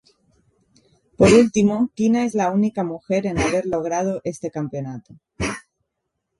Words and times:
Por 1.15 1.31
último, 1.31 1.91
Chyna 1.95 2.25
es 2.25 2.33
la 2.33 2.49
única 2.49 2.83
mujer 2.83 3.27
en 3.27 3.37
haber 3.37 3.67
logrado 3.67 4.19
este 4.23 4.49
campeonato. 4.49 5.13